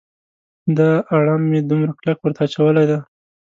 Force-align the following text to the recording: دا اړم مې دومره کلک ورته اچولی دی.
دا 0.77 0.91
اړم 1.15 1.41
مې 1.51 1.59
دومره 1.69 1.91
کلک 1.99 2.17
ورته 2.21 2.41
اچولی 2.45 2.85
دی. 2.89 2.99